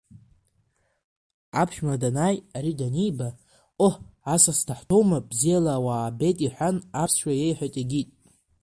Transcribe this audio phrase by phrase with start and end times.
[1.61, 3.29] Аԥшәма данааи, ари даниба,
[3.77, 3.95] ҟоҳ,
[4.33, 8.09] асас даҳҭоума, бзиала уаабеит иҳәан аԥсшәа иеиҳәеит, егьит.